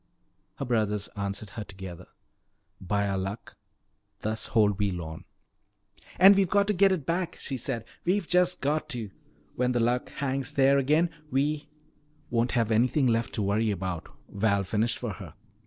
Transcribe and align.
Her 0.55 0.65
brothers 0.65 1.09
answered 1.15 1.51
her 1.51 1.63
together: 1.63 2.07
"By 2.81 3.07
our 3.07 3.19
Luck, 3.19 3.55
thus 4.21 4.47
hold 4.47 4.79
we 4.79 4.89
Lorne!" 4.89 5.25
"And 6.17 6.35
we've 6.35 6.49
got 6.49 6.65
to 6.69 6.73
get 6.73 6.91
it 6.91 7.05
back," 7.05 7.35
she 7.35 7.55
said. 7.55 7.85
"We've 8.03 8.25
just 8.27 8.61
got 8.61 8.89
to! 8.89 9.11
When 9.55 9.73
the 9.73 9.79
Luck 9.79 10.09
hangs 10.13 10.53
there 10.53 10.79
again, 10.79 11.11
we" 11.29 11.69
"Won't 12.31 12.53
have 12.53 12.71
anything 12.71 13.05
left 13.05 13.33
to 13.35 13.43
worry 13.43 13.69
about," 13.69 14.09
Val 14.27 14.63
finished 14.63 14.97
for 14.97 15.13
her. 15.13 15.35